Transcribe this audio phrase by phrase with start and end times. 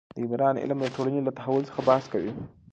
[0.09, 2.31] د عمران علم د ټولنې له تحول څخه بحث کوي.